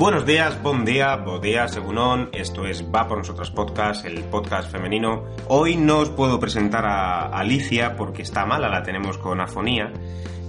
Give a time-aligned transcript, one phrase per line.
[0.00, 4.72] Buenos días, buen día, buen día, según Esto es Va por Nosotras Podcast, el podcast
[4.72, 5.26] femenino.
[5.48, 9.92] Hoy no os puedo presentar a Alicia porque está mala, la tenemos con afonía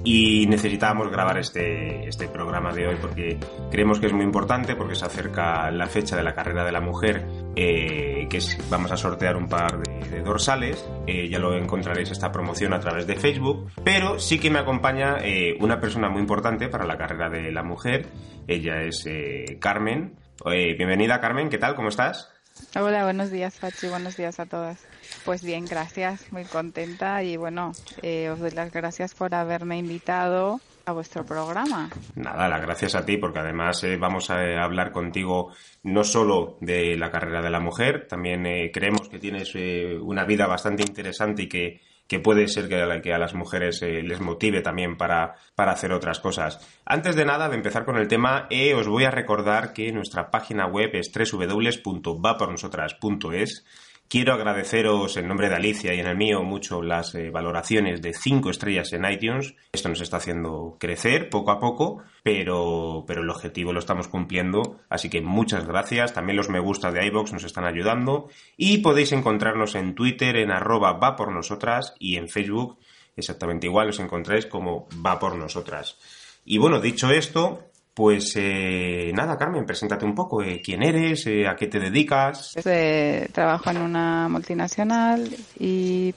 [0.04, 3.38] y necesitábamos grabar este, este programa de hoy porque
[3.70, 6.82] creemos que es muy importante porque se acerca la fecha de la carrera de la
[6.82, 12.32] mujer eh, que vamos a sortear un par de, dorsales eh, ya lo encontraréis esta
[12.32, 16.68] promoción a través de Facebook pero sí que me acompaña eh, una persona muy importante
[16.68, 18.08] para la carrera de la mujer
[18.48, 19.08] ella es
[19.60, 21.76] Carmen bienvenida Carmen ¿qué tal?
[21.76, 22.30] ¿cómo estás?
[22.76, 23.88] Hola, buenos días, Fachi.
[23.88, 24.86] Buenos días a todas.
[25.26, 26.32] Pues bien, gracias.
[26.32, 31.90] Muy contenta y bueno, eh, os doy las gracias por haberme invitado a vuestro programa.
[32.16, 35.54] Nada, las gracias a ti porque además eh, vamos a eh, hablar contigo
[35.84, 39.54] no solo de la carrera de la mujer, también creemos que tienes
[40.02, 41.82] una vida bastante interesante y que
[42.12, 46.20] que puede ser que a, las mujeres eh, les motive también para, para, hacer otras
[46.20, 46.60] cosas.
[46.86, 50.30] Antes de nada, de empezar con el tema, eh, os voy a recordar que nuestra
[50.30, 53.66] página web es www.vapornosotras.es
[54.12, 58.14] Quiero agradeceros en nombre de Alicia y en el mío mucho las eh, valoraciones de
[58.14, 59.56] 5 estrellas en iTunes.
[59.72, 64.82] Esto nos está haciendo crecer poco a poco, pero, pero el objetivo lo estamos cumpliendo.
[64.90, 66.14] Así que muchas gracias.
[66.14, 68.28] También los me gusta de iBox nos están ayudando.
[68.58, 72.80] Y podéis encontrarnos en Twitter en arroba va por nosotras y en Facebook
[73.16, 73.88] exactamente igual.
[73.88, 75.98] Os encontráis como va por nosotras.
[76.44, 80.42] Y bueno, dicho esto, pues eh, nada, Carmen, preséntate un poco.
[80.42, 81.28] Eh, ¿Quién eres?
[81.28, 82.54] Eh, ¿A qué te dedicas?
[82.62, 85.30] Pues, trabajo en una multinacional
[85.60, 86.14] y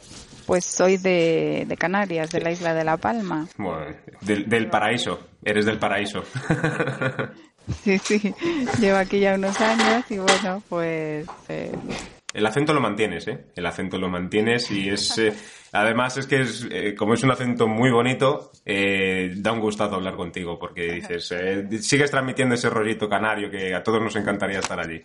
[0.47, 3.49] pues soy de, Canarias, de la isla de La Palma.
[3.57, 5.19] Bueno, del, paraíso.
[5.43, 6.23] Eres del paraíso.
[7.83, 8.35] sí, sí.
[8.79, 11.27] Llevo aquí ya unos años y bueno, pues...
[12.35, 13.47] El acento lo mantienes, ¿eh?
[13.57, 15.19] El acento lo mantienes y es...
[15.75, 19.97] Además es que es, eh, como es un acento muy bonito, eh, da un gustazo
[19.97, 24.61] hablar contigo porque dices, eh, sigues transmitiendo ese rollito canario que a todos nos encantaría
[24.61, 25.03] estar allí.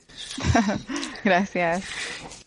[1.24, 1.84] Gracias.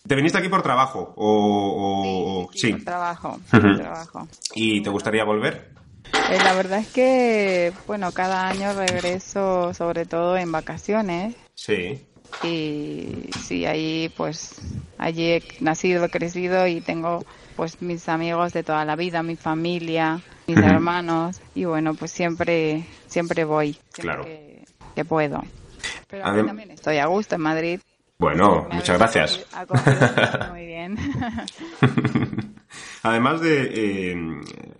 [0.07, 2.75] ¿Te viniste aquí por trabajo o, sí?
[2.75, 4.29] Por trabajo, trabajo.
[4.55, 5.73] ¿Y te gustaría volver?
[6.13, 11.35] la verdad es que, bueno, cada año regreso sobre todo en vacaciones.
[11.55, 12.07] Sí.
[12.43, 14.61] Y sí, ahí pues,
[14.99, 17.25] allí he nacido, crecido y tengo
[17.57, 22.85] pues mis amigos de toda la vida, mi familia, mis hermanos y bueno, pues siempre
[23.07, 24.25] siempre voy, claro.
[24.25, 25.43] que, puedo.
[26.09, 27.81] Pero también estoy a gusto en Madrid.
[28.19, 29.47] Bueno, muchas gracias.
[30.51, 30.97] Muy bien.
[33.03, 34.17] Además de, eh,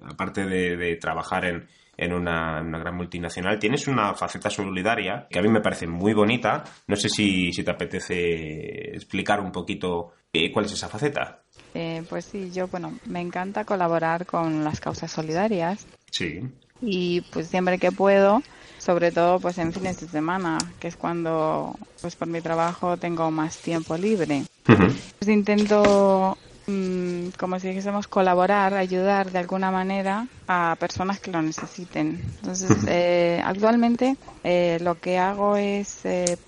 [0.05, 1.67] aparte de, trabajar en,
[2.03, 6.13] en una, una, gran multinacional, tienes una faceta solidaria que a mí me parece muy
[6.13, 6.65] bonita.
[6.87, 11.43] No sé si, si te apetece explicar un poquito eh, cuál es esa faceta.
[11.75, 15.87] Eh, pues sí, yo, bueno, me encanta colaborar con las causas solidarias.
[16.11, 16.41] Sí.
[16.81, 18.43] Y pues siempre que puedo,
[18.79, 23.31] sobre todo pues en fines de semana, que es cuando pues por mi trabajo tengo
[23.31, 24.43] más tiempo libre.
[24.65, 26.37] Pues intento,
[26.67, 27.02] mm,
[27.39, 32.21] como si dijésemos, colaborar, ayudar de alguna manera a personas que lo necesiten.
[32.41, 36.03] Entonces, eh, actualmente eh, lo que hago es,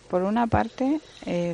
[0.08, 1.00] por una parte,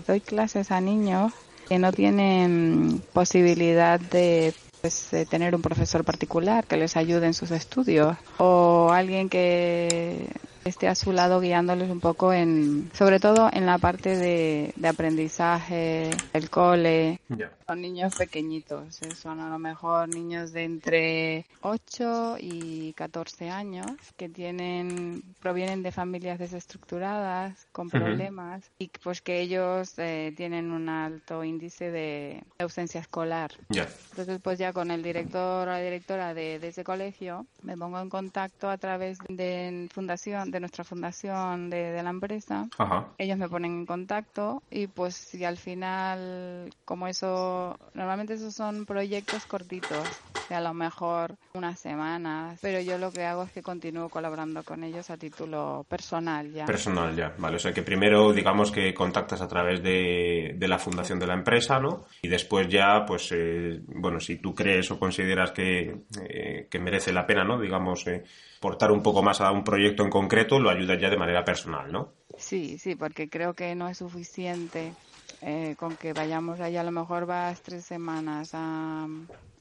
[0.06, 1.32] doy clases a niños
[1.68, 7.50] que no tienen posibilidad de pues, tener un profesor particular que les ayude en sus
[7.50, 10.26] estudios o alguien que
[10.64, 16.10] esté a su lado guiándoles un poco en, sobre todo en la parte de, aprendizaje,
[16.32, 17.20] el cole.
[17.70, 19.14] Son niños pequeñitos, ¿eh?
[19.14, 25.92] son a lo mejor niños de entre 8 y 14 años que tienen, provienen de
[25.92, 33.00] familias desestructuradas, con problemas y pues que ellos eh, tienen un alto índice de ausencia
[33.00, 33.52] escolar.
[33.68, 38.00] Entonces pues ya con el director o la directora de, de ese colegio me pongo
[38.00, 42.68] en contacto a través de fundación de nuestra fundación de, la empresa.
[43.16, 47.59] Ellos me ponen en contacto y pues si al final, como eso,
[47.94, 50.06] normalmente esos son proyectos cortitos.
[50.50, 54.62] hace a lo mejor unas semanas, pero yo lo que hago es que continúo colaborando
[54.62, 56.66] con ellos a título personal ya.
[56.66, 57.56] Personal ya, vale.
[57.56, 61.34] O sea que primero digamos que contactas a través de, de la fundación de la
[61.34, 62.04] empresa, ¿no?
[62.22, 67.12] Y después ya, pues, eh, bueno, si tú crees o consideras que, eh, que merece
[67.12, 67.60] la pena, ¿no?
[67.60, 68.24] Digamos, eh,
[68.60, 71.90] portar un poco más a un proyecto en concreto, lo ayudas ya de manera personal,
[71.90, 72.12] ¿no?
[72.36, 74.92] Sí, sí, porque creo que no es suficiente
[75.40, 79.06] eh, con que vayamos allá, a lo mejor vas tres semanas a,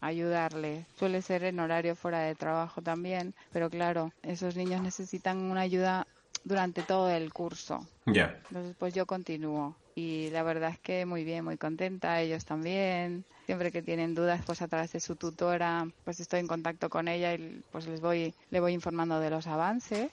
[0.01, 0.85] ayudarle.
[0.97, 6.07] Suele ser en horario fuera de trabajo también, pero claro, esos niños necesitan una ayuda
[6.43, 7.85] durante todo el curso.
[8.05, 8.39] Ya.
[8.49, 9.75] Entonces, pues yo continúo.
[9.95, 13.25] Y la verdad es que muy bien, muy contenta, ellos también.
[13.45, 17.07] Siempre que tienen dudas, pues a través de su tutora, pues estoy en contacto con
[17.07, 20.09] ella y pues les voy, le voy informando de los avances.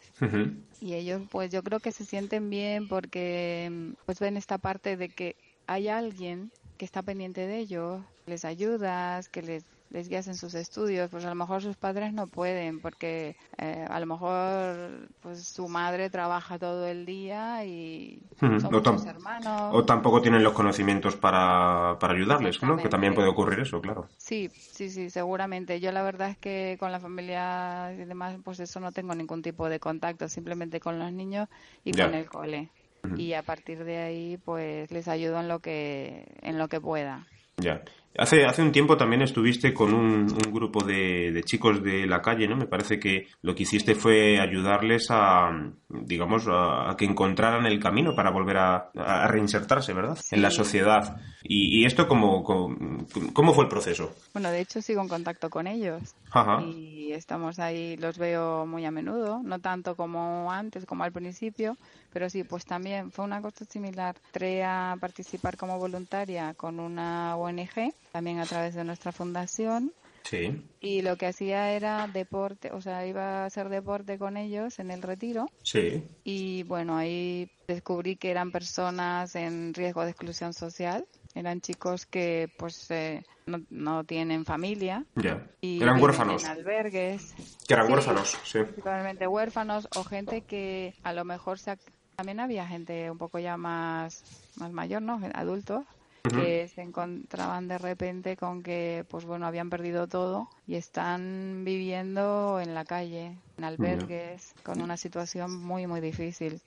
[0.81, 5.09] Y ellos, pues yo creo que se sienten bien porque pues ven esta parte de
[5.09, 5.37] que
[5.67, 10.55] hay alguien que está pendiente de ellos, les ayudas, que les, les guías en sus
[10.55, 15.47] estudios, pues a lo mejor sus padres no pueden porque eh, a lo mejor pues
[15.47, 19.71] su madre trabaja todo el día y son muchos hermanos.
[19.73, 22.77] O tampoco tienen los conocimientos para, para ayudarles, ¿no?
[22.77, 24.09] Que también puede ocurrir eso, claro.
[24.19, 25.81] Sí, sí, sí, seguramente.
[25.81, 29.41] Yo la verdad es que con la familia y demás, pues eso no tengo ningún
[29.41, 31.49] tipo de contacto, simplemente con los niños
[31.85, 32.71] y con el cole
[33.17, 37.27] y a partir de ahí pues les ayudo en lo que en lo que pueda.
[37.59, 37.83] Ya.
[38.19, 42.57] Hace, hace un tiempo también estuviste con un, grupo de, chicos de la calle, ¿no?
[42.57, 45.51] Me parece que lo que hiciste fue ayudarles a,
[45.89, 48.91] digamos, a, que encontraran el camino para volver a,
[49.29, 50.19] reinsertarse, ¿verdad?
[50.31, 51.17] En la sociedad.
[51.43, 54.15] ¿Y, esto cómo, cómo, fue el proceso?
[54.33, 56.15] Bueno, de hecho sigo en contacto con ellos.
[56.31, 56.63] Ajá.
[56.63, 61.77] Y estamos ahí, los veo muy a menudo, no tanto como antes, como al principio,
[62.13, 64.17] pero sí, pues también fue una cosa similar.
[64.27, 69.93] Entré a participar como voluntaria con una ONG también a través de nuestra fundación.
[70.23, 70.65] Sí.
[70.81, 74.91] Y lo que hacía era deporte, o sea, iba a hacer deporte con ellos en
[74.91, 75.51] el retiro.
[75.63, 76.03] Sí.
[76.25, 81.05] Y bueno, ahí descubrí que eran personas en riesgo de exclusión social.
[81.35, 83.23] Eran chicos que pues eh,
[83.69, 85.05] no, tienen familia.
[85.15, 85.47] Ya.
[85.61, 86.43] Y eran huérfanos.
[86.43, 87.35] En albergues.
[87.69, 88.61] Que eran huérfanos, sí.
[88.61, 91.77] Principalmente huérfanos o gente que a lo mejor se
[92.17, 94.25] también había gente un poco ya más,
[94.57, 95.21] más mayor, ¿no?
[95.35, 95.85] Adultos
[96.29, 102.61] que se encontraban de repente con que, pues bueno, habían perdido todo y están viviendo
[102.61, 106.61] en la calle, en albergues, con una situación muy, muy difícil.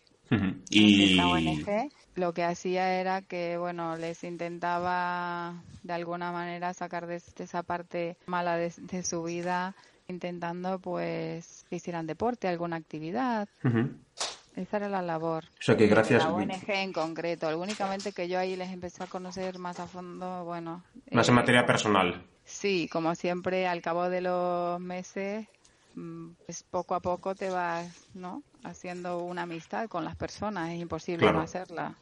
[0.69, 7.07] Y la ONG lo que hacía era que, bueno, les intentaba de alguna manera sacar
[7.07, 9.75] de, esa parte mala de, su vida,
[10.07, 13.47] intentando pues que hicieran deporte, alguna actividad.
[14.55, 15.45] Esa era la labor.
[15.45, 16.23] O sea que gracias.
[16.23, 17.47] La ONG en concreto.
[17.57, 20.83] Únicamente que yo ahí les empecé a conocer más a fondo, bueno.
[21.11, 22.25] Más en eh, materia personal.
[22.43, 25.47] Sí, como siempre, al cabo de los meses,
[25.95, 28.43] mm, pues poco a poco te vas, ¿no?
[28.63, 30.71] Haciendo una amistad con las personas.
[30.71, 31.95] Es imposible no hacerla.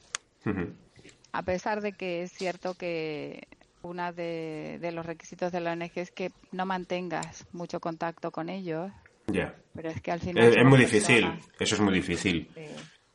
[1.34, 3.48] A pesar de que es cierto que
[3.82, 8.50] uno de, de los requisitos de la ONG es que no mantengas mucho contacto con
[8.50, 8.92] ellos
[9.28, 9.54] ya.
[9.76, 10.58] Pero es que al final.
[10.58, 11.28] Es, muy difícil,
[11.60, 12.50] eso es muy difícil.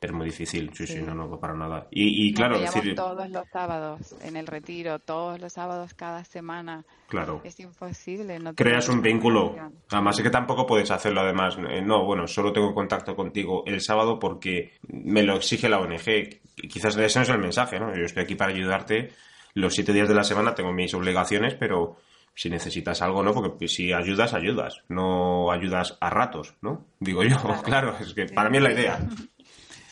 [0.02, 1.86] Es muy difícil, sí, sí, no, no, para nada.
[1.92, 2.96] Y, y claro, decir...
[2.96, 6.84] Todos los sábados en el retiro, todos los sábados cada semana.
[7.06, 7.40] Claro.
[7.44, 8.36] Es imposible.
[8.40, 9.54] No Creas un vínculo.
[9.90, 11.56] Además, es que tampoco puedes hacerlo, además.
[11.70, 16.40] Eh, no, bueno, solo tengo contacto contigo el sábado porque me lo exige la ONG.
[16.68, 17.94] Quizás ese no es el mensaje, ¿no?
[17.94, 19.12] Yo estoy aquí para ayudarte.
[19.54, 21.98] Los siete días de la semana tengo mis obligaciones, pero
[22.34, 23.32] si necesitas algo, ¿no?
[23.34, 26.86] Porque si ayudas, ayudas, no ayudas a ratos, ¿no?
[27.00, 29.00] Digo yo, claro, es que para mí es la idea.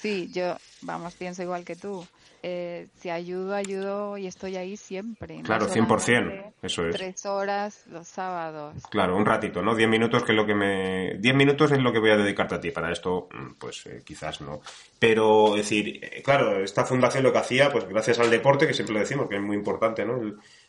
[0.00, 2.06] Sí, yo, vamos, pienso igual que tú.
[2.42, 5.42] Eh, si ayudo, ayudo y estoy ahí siempre.
[5.42, 6.96] Claro, 100%, eso es.
[6.96, 8.82] Tres horas los sábados.
[8.90, 9.74] Claro, un ratito, ¿no?
[9.74, 11.16] Diez minutos que es lo que me...
[11.18, 12.70] Diez minutos es lo que voy a dedicarte a ti.
[12.70, 14.60] Para esto, mm, pues eh, quizás no.
[14.98, 18.74] Pero, es decir, eh, claro, esta fundación lo que hacía, pues gracias al deporte, que
[18.74, 20.18] siempre lo decimos, que es muy importante, ¿no?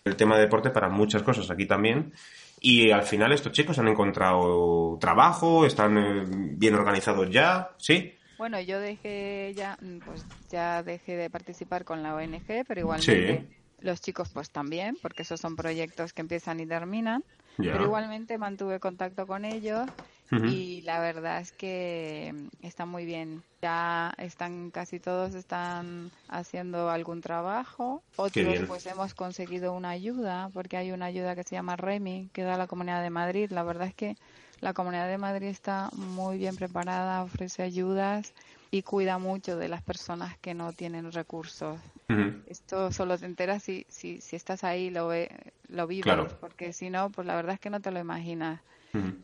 [0.03, 2.13] el tema de deporte para muchas cosas aquí también.
[2.59, 8.17] Y al final estos chicos han encontrado trabajo, están eh, bien organizados ya, ¿sí?
[8.41, 13.45] Bueno, yo dejé ya, mm, pues ya dejé de participar con la ONG, pero igualmente
[13.81, 17.23] los chicos pues también, porque esos son proyectos que empiezan y terminan.
[17.55, 19.87] Pero igualmente mantuve contacto con ellos
[20.31, 22.33] y la verdad es que
[22.63, 23.43] está muy bien.
[23.61, 28.01] Ya están casi todos están haciendo algún trabajo.
[28.15, 32.41] Otros pues hemos conseguido una ayuda porque hay una ayuda que se llama Remi que
[32.41, 33.51] da la Comunidad de Madrid.
[33.51, 34.15] La verdad es que
[34.61, 38.33] la Comunidad de Madrid está muy bien preparada, ofrece ayudas
[38.69, 41.79] y cuida mucho de las personas que no tienen recursos.
[42.47, 45.29] Esto solo te enteras si, si, si estás ahí, lo, ve,
[45.69, 48.61] lo vives, porque si no, pues la verdad es que no te lo imaginas.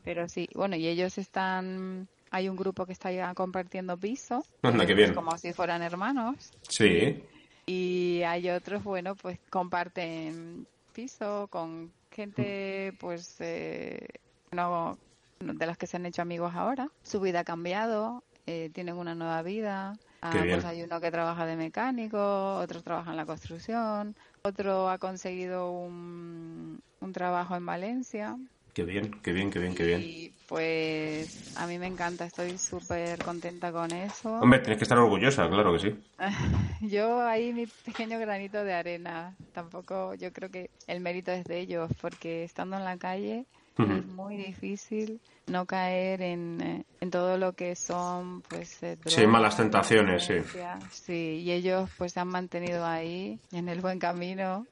[0.04, 4.44] Pero sí, bueno, y ellos están hay un grupo que está ya compartiendo piso.
[4.62, 5.14] Anda, qué bien.
[5.14, 6.52] Como si fueran hermanos.
[6.68, 7.24] Sí.
[7.66, 14.08] Y hay otros, bueno, pues comparten piso con gente, pues, eh,
[14.52, 14.98] no,
[15.40, 16.90] de los que se han hecho amigos ahora.
[17.04, 19.98] Su vida ha cambiado, eh, tienen una nueva vida.
[20.22, 24.98] Ah, pues hay uno que trabaja de mecánico, otro trabaja en la construcción, otro ha
[24.98, 28.38] conseguido un, un trabajo en Valencia
[28.78, 30.02] Qué bien, qué bien, qué bien, qué bien.
[30.04, 34.30] Y pues a mí me encanta, estoy súper contenta con eso.
[34.40, 35.96] Hombre, tienes que estar orgullosa, claro que sí.
[36.82, 41.60] yo ahí mi pequeño granito de arena, tampoco, yo creo que el mérito es de
[41.60, 47.38] ellos, porque estando en la calle es muy difícil no caer en, eh, en todo
[47.38, 50.36] lo que son pues eh, sí malas tentaciones sí
[50.92, 54.66] sí y ellos pues se han mantenido ahí en el buen camino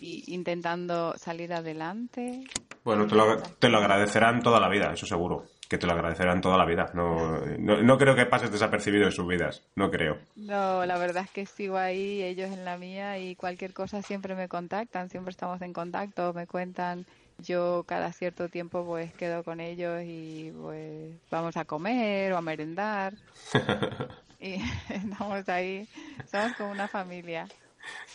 [0.00, 2.44] y intentando salir adelante
[2.84, 5.44] bueno, te lo, te lo agradecerán toda la vida, eso seguro.
[5.68, 6.90] Que te lo agradecerán toda la vida.
[6.94, 10.18] No, no, creo que pases desapercibido en sus vidas, no creo.
[10.34, 14.34] No, la verdad es que sigo ahí, ellos en la mía, y cualquier cosa siempre
[14.34, 17.06] me contactan, siempre estamos en contacto, me cuentan
[17.42, 22.42] yo cada cierto tiempo pues quedo con ellos y pues vamos a comer o a
[22.42, 23.14] merendar
[24.40, 24.54] y
[24.88, 25.88] estamos ahí,
[26.30, 27.46] somos como una familia.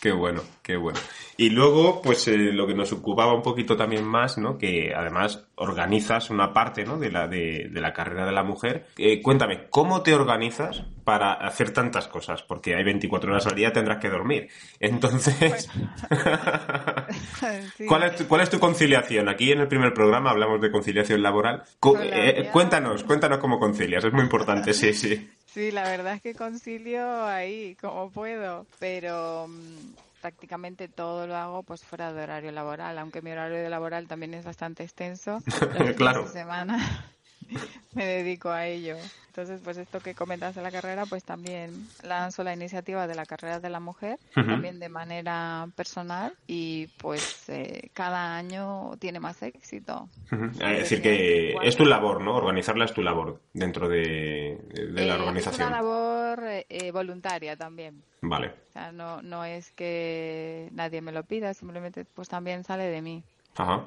[0.00, 0.98] Qué bueno, qué bueno.
[1.38, 4.58] Y luego, pues eh, lo que nos ocupaba un poquito también más, ¿no?
[4.58, 6.98] Que además organizas una parte, ¿no?
[6.98, 8.86] De la, de, la carrera de la mujer.
[8.98, 12.42] Eh, cuéntame, ¿cómo te organizas para hacer tantas cosas?
[12.42, 14.48] Porque hay 24 horas al día, tendrás que dormir.
[14.80, 15.68] Entonces,
[17.88, 19.28] ¿Cuál, es tu, ¿cuál es tu conciliación?
[19.28, 21.62] Aquí en el primer programa hablamos de conciliación laboral.
[22.02, 25.28] Eh, cuéntanos, cuéntanos cómo concilias, es muy importante, sí, sí.
[25.56, 31.62] Sí, la verdad es que concilio ahí como puedo, pero mm, prácticamente todo lo hago
[31.62, 35.42] pues fuera de horario laboral, aunque mi horario laboral también es bastante extenso.
[35.96, 36.28] claro.
[36.28, 37.08] semana
[37.94, 38.96] me dedico a ello.
[39.36, 43.26] Entonces, pues esto que comentas de la carrera, pues también lanzo la iniciativa de la
[43.26, 49.42] carrera de la mujer, también de manera personal y pues eh, cada año tiene más
[49.42, 50.08] éxito.
[50.54, 52.34] Es decir, que es tu labor, ¿no?
[52.34, 55.60] Organizarla es tu labor dentro de, la eh, organización.
[55.60, 58.02] Es una labor eh, voluntaria también.
[58.22, 58.54] Vale.
[58.70, 63.02] O sea, no, no es que nadie me lo pida, simplemente pues también sale de
[63.02, 63.22] mí.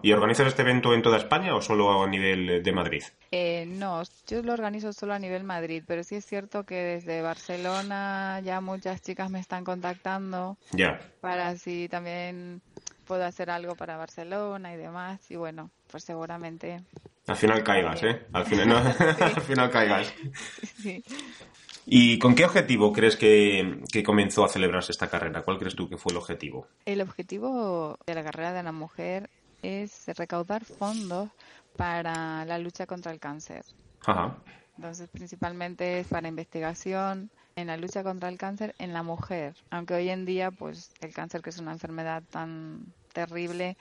[0.01, 3.03] ¿Y organizas este evento en toda España o solo a nivel de Madrid?
[3.31, 7.21] Eh, no, yo lo organizo solo a nivel Madrid, pero sí es cierto que desde
[7.21, 10.99] Barcelona ya muchas chicas me están contactando ya.
[11.21, 12.61] para si también
[13.05, 15.19] puedo hacer algo para Barcelona y demás.
[15.29, 16.81] Y bueno, pues seguramente.
[17.27, 18.25] Al final caigas, ¿eh?
[18.33, 18.77] Al final,
[19.19, 20.13] Al final caigas.
[20.77, 21.03] Sí.
[21.91, 25.41] ¿Y con qué objetivo crees que, que, comenzó a celebrarse esta carrera?
[25.41, 26.67] ¿Cuál crees tú que fue el objetivo?
[26.85, 29.27] El objetivo de la carrera de la mujer
[29.61, 31.29] es recaudar fondos
[31.75, 33.63] para la lucha contra el cáncer.
[34.77, 39.55] Entonces, principalmente es para investigación en la lucha contra el cáncer en la mujer.
[39.69, 43.75] Aunque hoy en día, pues, el cáncer, que es una enfermedad tan terrible,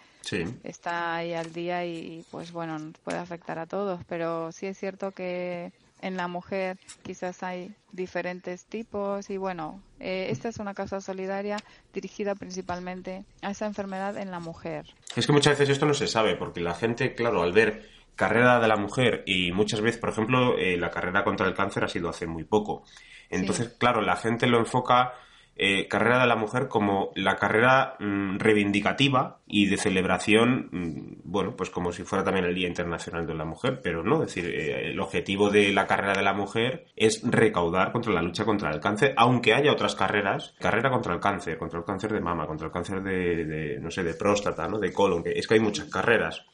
[0.65, 4.01] está ahí al día y, pues, bueno, puede afectar a todos.
[4.09, 10.29] Pero sí es cierto que en la mujer quizás hay diferentes tipos y bueno, eh,
[10.31, 11.57] esta es una causa solidaria
[11.93, 14.87] dirigida principalmente a esa enfermedad en la mujer.
[15.17, 18.59] Es que muchas veces esto no se sabe porque la gente, claro, al ver carrera
[18.59, 21.89] de la mujer y muchas veces, por ejemplo, eh, la carrera contra el cáncer ha
[21.89, 22.85] sido hace muy poco.
[23.31, 25.13] Entonces, claro, la gente lo enfoca
[25.61, 31.55] eh, carrera de la mujer como la carrera mm, reivindicativa y de celebración, mm, bueno,
[31.55, 34.47] pues como si fuera también el Día Internacional de la Mujer, pero no, es decir,
[34.47, 38.71] eh, el objetivo de la carrera de la mujer es recaudar contra la lucha contra
[38.71, 42.47] el cáncer, aunque haya otras carreras, carrera contra el cáncer, contra el cáncer de mama,
[42.47, 44.79] contra el cáncer de, no sé, de próstata, ¿no?
[44.79, 46.47] De colon, que es que hay muchas carreras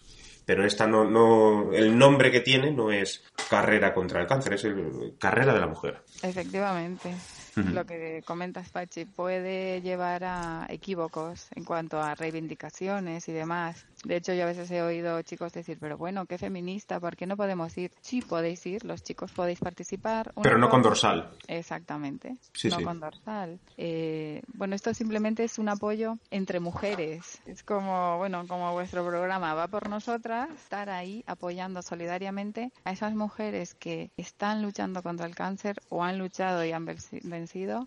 [0.46, 4.64] pero esta no, no, el nombre que tiene no es carrera contra el cáncer, es
[4.64, 6.02] el, carrera de la mujer.
[6.22, 7.14] Efectivamente
[7.56, 13.86] lo que comentas, Pachi, puede llevar a equívocos en cuanto a reivindicaciones y demás.
[14.04, 17.26] De hecho, yo a veces he oído chicos decir, pero bueno, qué feminista, ¿por qué
[17.26, 17.90] no podemos ir?
[18.00, 20.32] Sí, podéis ir, los chicos podéis participar.
[20.42, 21.30] Pero no con dorsal.
[21.48, 23.58] Exactamente, no con dorsal.
[23.76, 27.40] Eh, bueno, esto simplemente es un apoyo entre mujeres.
[27.46, 33.14] Es como, bueno, como vuestro programa va por nosotras, estar ahí apoyando solidariamente a esas
[33.14, 37.86] mujeres que están luchando contra el cáncer o han luchado y han vencido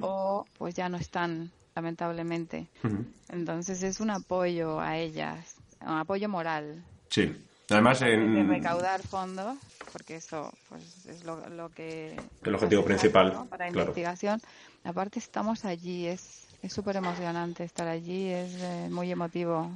[0.00, 2.66] o pues ya no están lamentablemente.
[3.28, 6.82] Entonces es un apoyo a ellas, un apoyo moral.
[7.10, 7.36] Sí.
[7.70, 8.34] Además, en...
[8.34, 9.58] de recaudar fondos,
[9.92, 12.16] porque eso pues, es lo, que...
[12.42, 13.46] El objetivo principal.
[13.50, 14.40] Para investigación.
[14.84, 19.70] Aparte estamos allí, es súper emocionante estar allí, es eh, muy emotivo.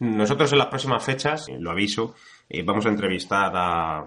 [0.00, 2.14] Nosotros en las próximas fechas, lo aviso,
[2.48, 4.04] eh, vamos a entrevistar a,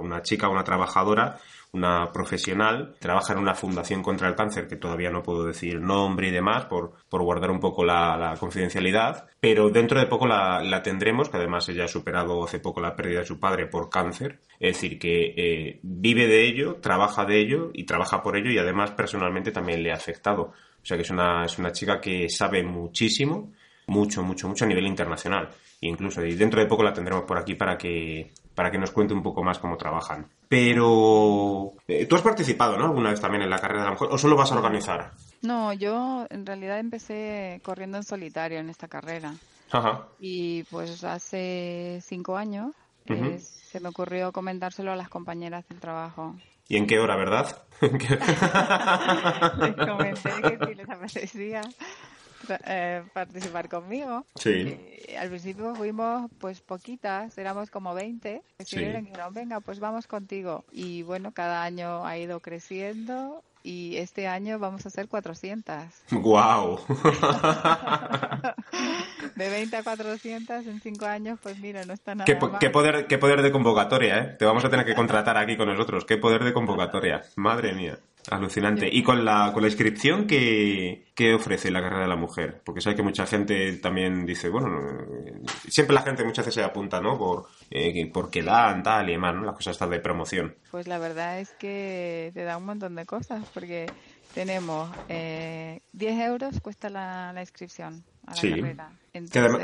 [0.00, 1.38] una chica, una trabajadora
[1.74, 6.28] una profesional, trabaja en una fundación contra el cáncer, que todavía no puedo decir nombre
[6.28, 11.28] y demás por, por guardar un poco la, confidencialidad, pero dentro de poco la, tendremos,
[11.28, 14.74] que además ella ha superado hace poco la pérdida de su padre por cáncer, es
[14.76, 18.92] decir, que eh, vive de ello, trabaja de ello y trabaja por ello y además
[18.92, 20.52] personalmente también le ha afectado.
[20.80, 23.52] O sea que es una, es una chica que sabe muchísimo,
[23.86, 25.48] mucho, mucho, mucho a nivel internacional.
[25.80, 29.14] incluso, y dentro de poco la tendremos por aquí para que, para que nos cuente
[29.14, 30.26] un poco más cómo trabajan.
[30.48, 32.84] Pero eh, tú has participado, ¿no?
[32.84, 35.12] Alguna vez también en la carrera de la mujer, o solo vas a organizar.
[35.42, 39.34] No, yo en realidad empecé corriendo en solitario en esta carrera.
[39.70, 40.06] Ajá.
[40.20, 42.72] Y pues hace cinco años
[43.06, 46.36] eh, se me ocurrió comentárselo a las compañeras del trabajo.
[46.68, 47.62] ¿Y en qué hora, verdad?
[47.80, 47.92] les
[49.76, 51.60] comenté que si les apetecía
[52.66, 54.24] eh, participar conmigo.
[54.36, 54.78] Sí.
[55.18, 58.42] al principio fuimos pues poquitas, éramos como 20.
[58.58, 60.64] Decidieron venga, pues vamos contigo.
[60.72, 65.74] Y bueno, cada año ha ido creciendo y este año vamos a hacer 400.
[66.10, 66.78] ¡Guau!
[69.36, 73.06] de 20 a 400 en 5 años, pues mira, no está nada ¿Qué, ¿Qué, poder,
[73.06, 74.36] qué poder de convocatoria, ¿eh?
[74.38, 76.04] Te vamos a tener que contratar aquí con nosotros.
[76.04, 77.22] ¡Qué poder de convocatoria!
[77.36, 77.98] Madre mía.
[78.30, 78.88] Alucinante.
[78.90, 81.04] ¿Y con la, con la inscripción qué,
[81.34, 82.62] ofrece la carrera de la mujer?
[82.64, 84.80] Porque sabes que mucha gente también dice, bueno,
[85.68, 87.18] siempre la gente muchas veces se apunta, ¿no?
[87.18, 89.44] Por, eh, porque dan, tal y demás, ¿no?
[89.44, 90.56] Las cosas están de promoción.
[90.70, 93.86] Pues la verdad es que te da un montón de cosas, porque
[94.34, 98.90] tenemos eh, 10 euros cuesta la, la inscripción a la carrera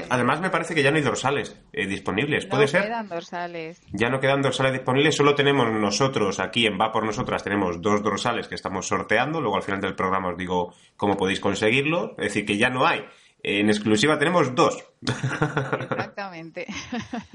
[0.09, 2.83] además, me parece que ya no hay dorsales eh, disponibles, ¿puede ser?
[2.83, 3.83] No quedan dorsales.
[3.93, 8.03] Ya no quedan dorsales disponibles, solo tenemos nosotros aquí en Va por Nosotras, tenemos dos
[8.03, 12.27] dorsales que estamos sorteando, luego al final del programa os digo cómo podéis conseguirlo, es
[12.27, 13.05] decir, que ya no hay.
[13.43, 14.85] En exclusiva tenemos dos.
[15.03, 16.67] Exactamente.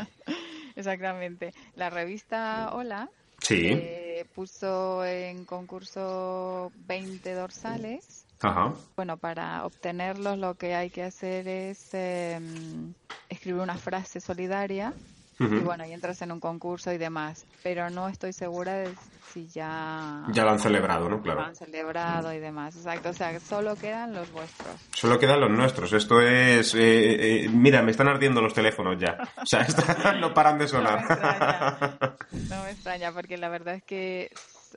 [0.76, 1.54] Exactamente.
[1.76, 3.70] La revista Hola sí.
[3.72, 8.25] Eh, puso en concurso 20 dorsales
[8.96, 12.94] bueno, para obtenerlos lo que hay que hacer es em,
[13.30, 14.94] escribir una frase solidaria
[15.38, 17.46] y bueno, y entras en un concurso y demás.
[17.62, 18.94] Pero no estoy segura de
[19.34, 20.24] si ya...
[20.32, 21.22] Ya lo han celebrado, ¿no?
[21.22, 21.42] Claro.
[21.42, 23.10] Lo han celebrado y demás, exacto.
[23.10, 24.76] O sea, solo quedan los vuestros.
[24.94, 25.92] Solo quedan los nuestros.
[25.92, 26.74] Esto es...
[26.74, 29.18] Eh, eh, mira, me están ardiendo los teléfonos ya.
[29.42, 29.68] O sea,
[30.22, 31.02] no paran de sonar.
[31.02, 31.78] No me, extraña.
[32.50, 34.32] no me extraña, porque la verdad es que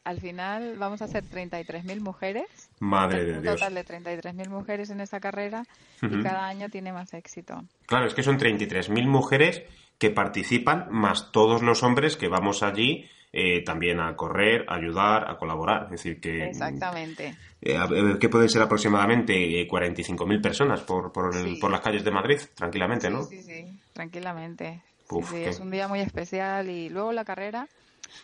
[0.04, 2.70] al final vamos a ser 33.000 mujeres.
[2.80, 3.54] Madre de Dios.
[3.54, 5.64] Un total de 33.000 mujeres en esta carrera
[6.02, 7.64] y cada año tiene más éxito.
[7.86, 9.62] Claro, es que son 33.000 mujeres
[9.98, 15.30] que participan, más todos los hombres que vamos allí eh, también a correr, a ayudar,
[15.30, 15.84] a colaborar.
[15.84, 16.46] Es decir, que.
[16.48, 17.36] Exactamente.
[17.60, 17.78] Eh,
[18.18, 21.30] que puede ser aproximadamente 45.000 eh, personas por, por,
[21.60, 23.24] por, las calles de Madrid, tranquilamente, ¿no?
[23.24, 24.80] Sí, sí, tranquilamente.
[25.24, 27.68] sí, Es un día muy especial y luego la carrera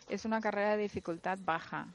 [0.09, 1.88] es una carrera de dificultad baja.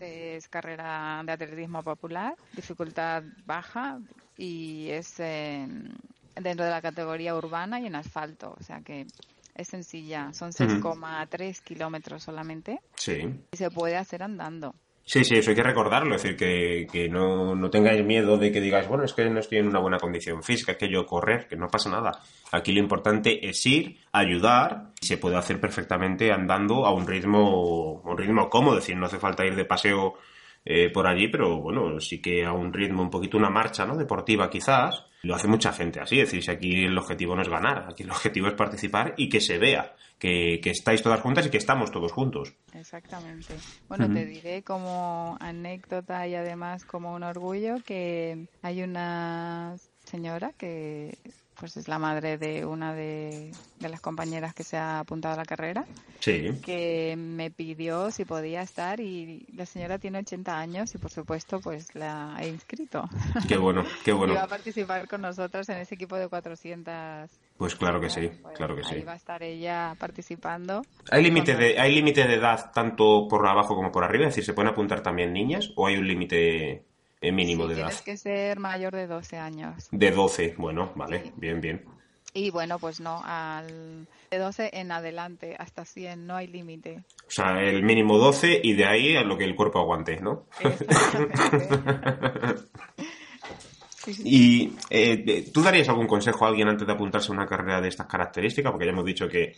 [0.00, 4.00] es, carrera de atletismo popular, dificultad baja
[4.36, 8.56] y es dentro de la categoría urbana y en asfalto.
[8.58, 9.06] O sea que
[9.54, 10.32] es sencilla.
[10.32, 12.80] Son 6,3 kilómetros solamente.
[12.94, 13.34] Sí.
[13.52, 14.74] Y se puede hacer andando.
[15.10, 18.52] Sí, sí, eso hay que recordarlo, es decir, que, que no, no, tengáis miedo de
[18.52, 21.48] que digáis, bueno, es que no estoy en una buena condición física, que yo correr,
[21.48, 22.12] que no pasa nada.
[22.52, 28.00] Aquí lo importante es ir, ayudar, y se puede hacer perfectamente andando a un ritmo,
[28.02, 30.14] un ritmo cómodo, es decir, no hace falta ir de paseo
[30.64, 33.96] eh, por allí, pero bueno, sí que a un ritmo un poquito una marcha, ¿no?
[33.96, 37.48] Deportiva quizás, lo hace mucha gente así, es decir, si aquí el objetivo no es
[37.48, 41.50] ganar, aquí el objetivo es participar y que se vea que, estáis todas juntas y
[41.50, 42.54] que estamos todos juntos.
[42.74, 43.54] Exactamente.
[43.88, 51.18] Bueno, te diré como anécdota y además como un orgullo que hay una señora que
[51.60, 55.44] pues es la madre de una de, las compañeras que se ha apuntado a la
[55.44, 55.84] carrera,
[56.18, 56.58] sí.
[56.64, 61.60] que me pidió si podía estar y la señora tiene 80 años y por supuesto
[61.60, 63.08] pues la he inscrito.
[63.46, 64.32] Qué bueno, qué bueno.
[64.32, 67.30] Y va a participar con nosotros en ese equipo de 400.
[67.58, 68.94] Pues claro que sí, pues, claro que sí.
[68.94, 70.82] Ahí va a estar ella participando.
[71.10, 74.24] ¿Hay límite de, ¿Hay límite de edad tanto por abajo como por arriba?
[74.24, 76.86] Es decir, ¿se pueden apuntar también niñas o hay un límite
[77.20, 77.86] mínimo de edad.
[77.86, 79.88] Tienes que ser mayor de 12 años.
[79.90, 81.84] De 12, bueno, vale, bien, bien.
[82.32, 87.02] Y bueno, pues no, al de 12 en adelante, hasta 100, no hay límite.
[87.26, 90.46] O sea, el mínimo 12 y de ahí a lo que el cuerpo aguante, ¿no?
[94.02, 97.80] sí, ¿Y eh, tú darías algún consejo a alguien antes de apuntarse a una carrera
[97.80, 98.72] de estas características?
[98.72, 99.56] Porque ya hemos dicho que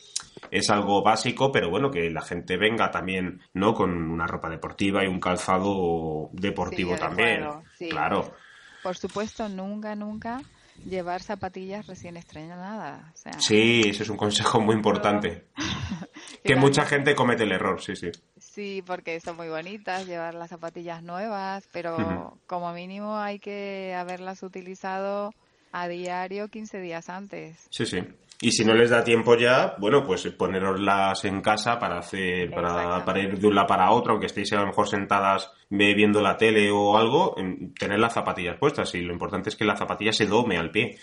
[0.51, 3.75] es algo básico, pero bueno, que la gente venga también, ¿no?
[3.75, 7.47] Con una ropa deportiva y un calzado deportivo también.
[7.91, 8.35] Claro.
[8.83, 10.41] Por supuesto, nunca, nunca
[10.89, 13.03] llevar zapatillas recién estrenadas.
[13.39, 15.47] sí, ese es un consejo muy importante.
[16.45, 18.11] que mucha gente comete el error, sí, sí.
[18.39, 24.43] Sí, porque son muy bonitas, llevar las zapatillas nuevas, pero como mínimo hay que haberlas
[24.43, 25.33] utilizado
[25.73, 27.67] a diario 15 días antes.
[27.71, 27.99] Sí, sí.
[28.43, 33.05] Y si no les da tiempo ya, bueno, pues poneroslas en casa para hacer, para,
[33.05, 36.37] para ir de un lado para otro, aunque estéis a lo mejor sentadas viendo la
[36.37, 37.35] tele o algo,
[37.79, 38.95] tener las zapatillas puestas.
[38.95, 40.99] Y lo importante es que la zapatilla se dome al pie.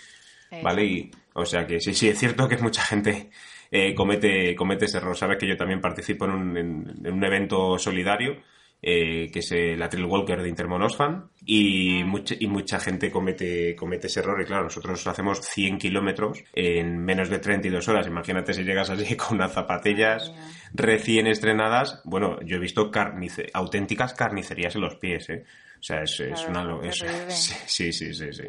[0.62, 0.84] ¿Vale?
[0.84, 3.30] Y, o sea que sí, sí, es cierto que mucha gente
[3.70, 5.16] eh, comete, comete ese error.
[5.16, 8.36] Sabes que yo también participo en un, en, un evento solidario.
[8.82, 14.06] Eh, que es el Trail Walker de Intermonosfan y, mucha, y mucha gente comete, comete
[14.06, 18.64] ese error y claro, nosotros hacemos 100 kilómetros en menos de 32 horas, imagínate si
[18.64, 20.32] llegas así con unas zapatillas
[20.72, 25.44] recién estrenadas, bueno, yo he visto carnice, auténticas carnicerías en los pies, ¿eh?
[25.78, 26.64] o sea, es, es una...
[27.30, 28.44] sí, sí, sí, sí.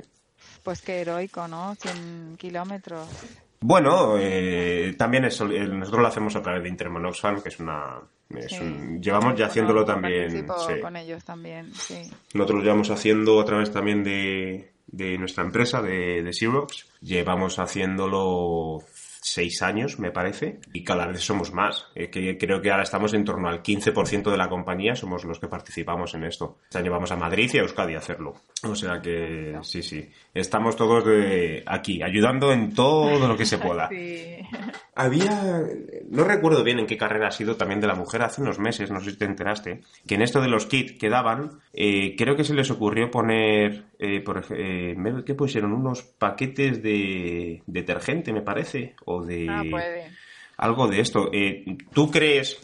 [0.64, 1.76] Pues qué heroico, ¿no?
[1.76, 3.08] 100 kilómetros.
[3.60, 8.00] Bueno, eh, también es, nosotros lo hacemos a través de Intermonoxfan, que es una...
[9.00, 10.48] llevamos ya haciéndolo también...
[10.82, 12.10] con ellos también, sí.
[12.34, 16.88] Nosotros lo llevamos haciendo a través también de, de nuestra empresa, de, de Xerox.
[17.02, 18.80] Llevamos haciéndolo
[19.22, 21.86] seis años, me parece, y cada vez somos más.
[21.96, 25.40] Eh, que creo que ahora estamos en torno al 15% de la compañía, somos los
[25.40, 26.58] que participamos en esto.
[26.64, 28.34] Este año vamos a Madrid y a Euskadi a hacerlo.
[28.64, 30.10] O sea que sí, sí.
[30.34, 33.90] Estamos todos de aquí, ayudando en todo lo que se pueda.
[34.94, 35.64] Había,
[36.10, 38.92] no recuerdo bien en qué carrera ha sido también de la mujer hace unos meses,
[38.92, 42.36] no sé si te enteraste, que en esto de los kits que daban, eh, creo
[42.36, 45.72] que se les ocurrió poner, eh, por, eh, ¿qué pusieron?
[45.72, 49.64] Unos paquetes de detergente, me parece, de ah,
[50.62, 51.30] algo de esto.
[51.34, 52.60] Eh, ¿Tú crees,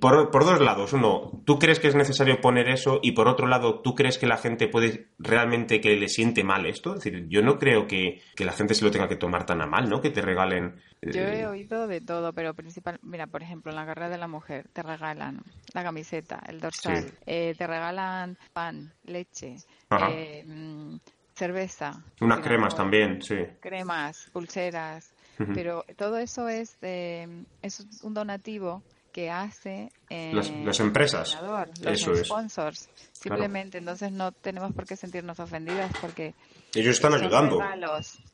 [0.00, 3.00] por, por, dos lados, uno, ¿tú crees que es necesario poner eso?
[3.02, 6.66] Y por otro lado, ¿tú crees que la gente puede realmente que le siente mal
[6.66, 6.94] esto?
[6.94, 9.66] Es decir, yo no creo que, la gente se lo tenga que tomar tan a
[9.66, 10.00] mal, ¿no?
[10.00, 10.76] Que te regalen...
[11.00, 14.18] Yo he eh, oído de todo, pero principal, mira, por ejemplo, en la carrera de
[14.18, 15.42] la mujer te regalan
[15.72, 19.56] la camiseta, el dorsal, eh, te regalan pan, leche,
[19.90, 20.96] mm,
[21.34, 22.04] cerveza.
[22.20, 23.36] Unas cremas también, sí.
[23.60, 25.14] Cremas, pulseras,
[25.54, 31.38] pero todo eso es, es un donativo que hace las, empresas,
[31.82, 32.88] los sponsors.
[33.12, 36.34] Simplemente, entonces no tenemos por qué sentirnos ofendidas porque
[36.74, 37.60] ellos están ayudando.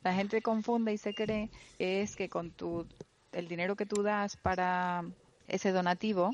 [0.03, 2.87] La gente confunde y se cree que es que con tu
[3.31, 5.03] el dinero que tú das para
[5.47, 6.31] ese donativo,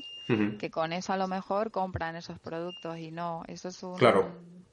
[0.58, 4.28] que con eso a lo mejor compran esos productos y no, eso es un claro.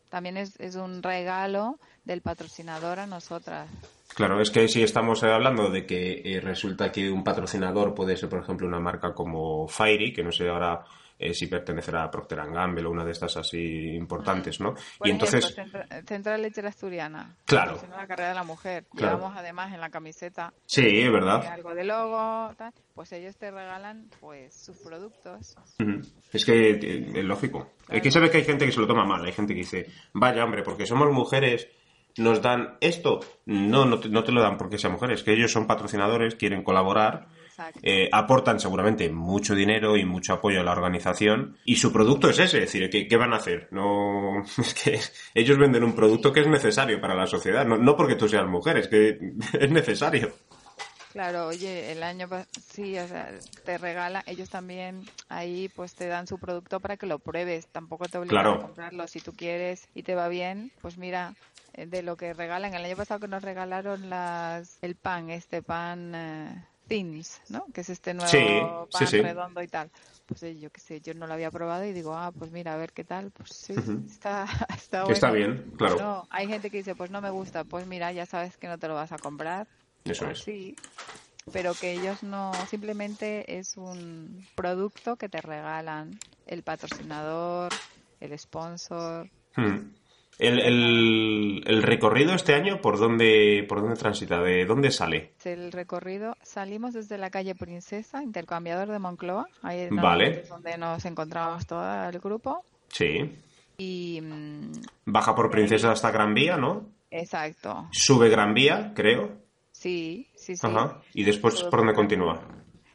[0.09, 3.69] también es, es un regalo del patrocinador a nosotras.
[4.15, 8.29] Claro, es que si estamos hablando de que eh, resulta que un patrocinador puede ser,
[8.29, 10.83] por ejemplo, una marca como Fairy, que no sé ahora
[11.17, 14.73] eh, si pertenecerá a Procter Gamble o una de estas así importantes, ¿no?
[15.03, 15.55] y entonces
[16.05, 17.37] Central Lechera Asturiana.
[17.45, 17.79] Claro.
[17.91, 18.85] La carrera de la mujer.
[18.93, 20.53] Llevamos además en la camiseta.
[20.65, 21.45] Sí, es verdad.
[21.45, 22.73] Algo de logo, tal.
[22.93, 25.55] Pues ellos te regalan, pues, sus productos.
[26.31, 27.71] Es que eh, es lógico.
[27.87, 29.23] Hay que saber que hay gente que se lo toma mal.
[29.23, 31.67] Hay gente que dice, vaya hombre, porque somos mujeres
[32.17, 33.21] nos dan esto.
[33.45, 37.27] No, no te, lo dan porque sean mujeres, que ellos son patrocinadores, quieren colaborar,
[37.81, 42.39] eh, aportan seguramente mucho dinero y mucho apoyo a la organización y su producto es
[42.39, 43.67] ese, es decir, ¿qué, van a hacer?
[43.71, 44.99] No, es que
[45.33, 48.47] ellos venden un producto que es necesario para la sociedad, no, no porque tú seas
[48.47, 49.19] mujer, es que
[49.59, 50.33] es necesario.
[51.13, 52.27] Claro, oye, el año
[52.71, 53.31] sí, o sea,
[53.63, 58.07] te regala, ellos también ahí pues te dan su producto para que lo pruebes, tampoco
[58.07, 61.35] te obligan a comprarlo, si tú quieres y te va bien, pues mira,
[61.73, 65.61] eh, de lo que regalan, el año pasado que nos regalaron las el pan, este
[65.61, 67.13] pan uh,
[67.49, 67.65] ¿no?
[67.71, 69.91] Que es este nuevo pan redondo y tal.
[70.25, 72.73] Pues eh, yo qué sé, yo no lo había probado y digo, ah, pues mira,
[72.73, 73.75] a ver qué tal, pues sí,
[74.09, 75.13] está, está bueno.
[75.13, 75.99] Está bien, claro.
[75.99, 78.79] No, hay gente que dice, pues no me gusta, pues mira, ya sabes que no
[78.79, 79.67] te lo vas a comprar
[80.05, 80.39] eso es.
[80.39, 80.75] Sí,
[81.51, 87.71] pero que ellos no, simplemente es un producto que te regalan el patrocinador,
[88.19, 89.29] el sponsor.
[89.55, 89.91] Hmm.
[90.39, 94.41] El, el, recorrido este año, ¿por dónde, ¿por dónde transita?
[94.41, 95.33] ¿De dónde sale?
[95.43, 101.67] El recorrido, salimos desde la calle Princesa, intercambiador de Moncloa, ahí es donde nos encontramos
[101.67, 102.65] todo el grupo.
[102.87, 103.31] Sí.
[103.77, 104.21] Y...
[105.05, 106.89] Baja por Princesa hasta Gran Vía, ¿no?
[107.11, 107.89] Exacto.
[107.91, 109.42] Sube Gran Vía, creo.
[109.83, 110.67] Sí, sí, sí.
[111.13, 112.39] ¿Y después por dónde continúa?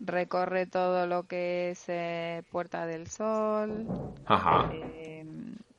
[0.01, 3.87] Recorre todo lo que es eh, Puerta del Sol.
[4.25, 4.71] Ajá.
[4.73, 5.23] Eh,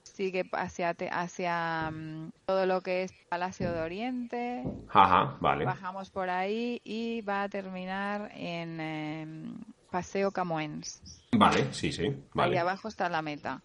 [0.03, 4.63] sigue hacia hacia mm, todo lo que es Palacio de Oriente.
[4.89, 5.65] Ajá, vale.
[5.65, 9.57] Bajamos por ahí y va a terminar en em,
[9.89, 11.01] Paseo Camoens.
[11.35, 12.15] Vale, sí, sí.
[12.35, 12.51] Vale.
[12.51, 13.63] Ahí abajo está la meta.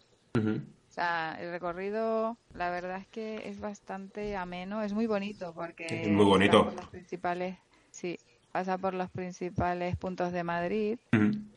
[0.94, 6.02] O sea, el recorrido, la verdad es que es bastante ameno, es muy bonito porque
[6.02, 6.72] es muy bonito.
[6.76, 7.58] Los principales,
[7.90, 8.16] sí,
[8.52, 10.98] pasa por los principales puntos de Madrid.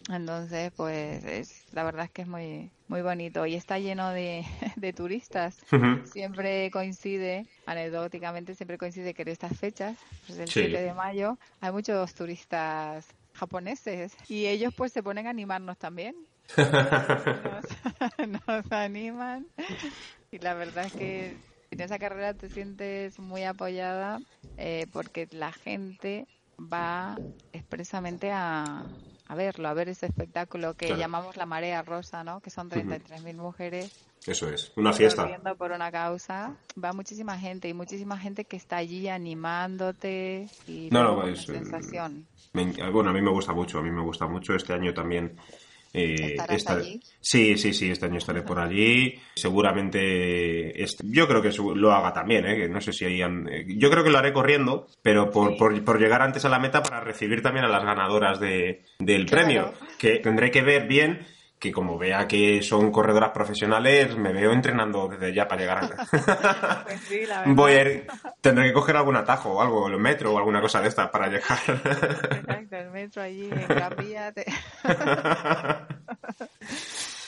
[0.09, 4.43] Entonces, pues es, la verdad es que es muy muy bonito y está lleno de,
[4.95, 5.59] turistas.
[6.05, 11.71] Siempre coincide, anecdóticamente, siempre coincide que en estas fechas, pues el 7 de mayo, hay
[11.71, 16.15] muchos turistas japoneses y ellos pues se ponen a animarnos también.
[18.47, 19.47] nos, animan
[20.31, 21.37] y la verdad es que
[21.71, 24.19] en esa carrera te sientes muy apoyada
[24.57, 26.27] eh, porque la gente
[26.59, 27.17] va
[27.53, 28.85] expresamente a,
[29.27, 32.39] a verlo, a ver ese espectáculo que llamamos la marea rosa, ¿no?
[32.39, 34.05] Que son 33.000 mujeres.
[34.25, 35.27] Eso es, una fiesta.
[35.57, 36.55] por una causa.
[36.81, 42.27] Va muchísima gente y muchísima gente que está allí animándote y no, no, es, sensación.
[42.53, 44.55] bueno, a mí me gusta mucho, a mí me gusta mucho.
[44.55, 45.37] Este año también
[45.93, 46.99] eh, allí?
[47.19, 49.19] Sí, sí, sí, este año estaré por allí.
[49.35, 51.03] Seguramente, este...
[51.07, 52.69] yo creo que lo haga también, ¿eh?
[52.69, 53.05] no sé si.
[53.05, 56.83] Eh, yo creo que lo haré corriendo, pero por, por, llegar antes a la meta
[56.83, 61.25] para recibir también a las ganadoras de, del premio, que tendré que ver bien
[61.59, 66.83] que como vea que son corredoras profesionales, me veo entrenando desde ya para llegar a...
[66.85, 68.07] pues sí, la Voy a ir,
[68.41, 71.27] tendré que coger algún atajo o algo, el metro o alguna cosa de esta para
[71.27, 71.59] llegar.
[71.67, 74.33] Exacto, el metro allí en Gran Vía.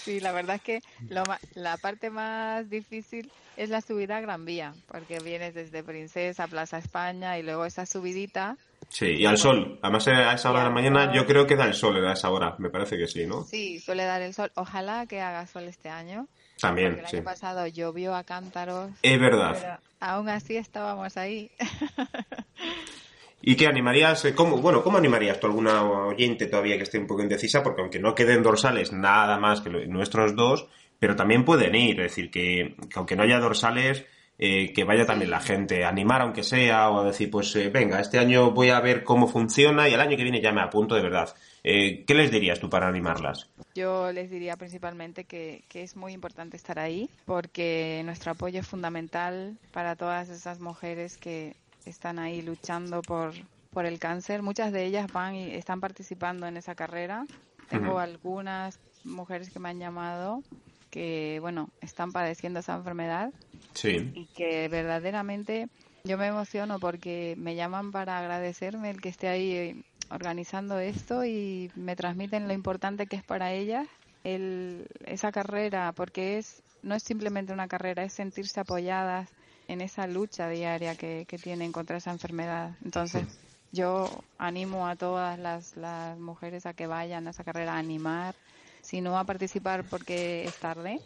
[0.04, 4.46] Sí, la verdad es que lo, la parte más difícil es la subida a Gran
[4.46, 8.58] Vía, porque vienes desde Princesa, Plaza España y luego esa subidita
[8.89, 9.80] Sí, y al sol.
[9.82, 12.30] Además, a esa hora de la mañana yo creo que da el sol a esa
[12.32, 12.56] hora.
[12.58, 13.43] Me parece que sí, ¿no?
[13.43, 14.52] Sí, suele dar el sol.
[14.56, 16.28] Ojalá que haga sol este año.
[16.60, 17.17] También, el sí.
[17.17, 18.91] año pasado llovió a cántaros.
[19.02, 19.80] Es verdad.
[19.99, 21.52] aún así estábamos ahí.
[23.41, 24.25] ¿Y qué animarías?
[24.25, 27.63] Eh, ¿Cómo, bueno, ¿cómo animarías tú a alguna oyente todavía que esté un poco indecisa?
[27.63, 32.02] Porque aunque no queden dorsales nada más que nuestros dos, pero también pueden ir.
[32.02, 34.06] Es decir, que aunque no haya dorsales,
[34.41, 37.69] eh, que vaya también la gente a animar aunque sea o a decir pues eh,
[37.69, 40.62] venga este año voy a ver cómo funciona y el año que viene ya me
[40.62, 41.36] apunto de verdad.
[41.62, 43.49] Eh, ¿qué les dirías tú para animarlas?
[43.75, 48.67] Yo les diría principalmente que, que es muy importante estar ahí porque nuestro apoyo es
[48.67, 53.34] fundamental para todas esas mujeres que están ahí luchando por,
[53.71, 54.41] por el cáncer.
[54.41, 57.25] Muchas de ellas van y están participando en esa carrera.
[57.67, 60.43] Tengo algunas mujeres que me han llamado
[60.89, 63.32] que, bueno, están padeciendo esa enfermedad.
[63.73, 64.12] Sí.
[64.13, 65.67] Y que verdaderamente
[66.04, 71.25] yo me emociono porque me llaman para agradecerme el que esté ahí eh, organizando esto
[71.25, 73.88] y me transmiten lo importante que es para ellas
[74.23, 79.30] el, esa carrera, porque es no es simplemente una carrera, es sentirse apoyadas
[79.67, 82.71] en esa lucha diaria que, que tienen contra esa enfermedad.
[82.84, 83.25] Entonces,
[83.71, 88.34] yo animo a todas las, las mujeres a que vayan a esa carrera a animar,
[88.82, 91.02] si no a participar porque es tarde,